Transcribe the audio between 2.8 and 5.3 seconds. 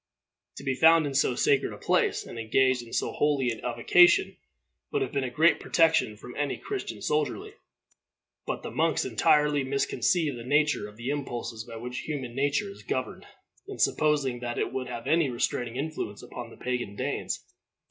in so holy an avocation would have been a